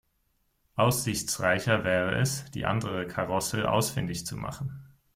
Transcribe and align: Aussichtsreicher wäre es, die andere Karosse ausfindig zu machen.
Aussichtsreicher 0.77 1.83
wäre 1.83 2.15
es, 2.19 2.49
die 2.55 2.65
andere 2.65 3.05
Karosse 3.07 3.69
ausfindig 3.71 4.25
zu 4.25 4.35
machen. 4.35 4.83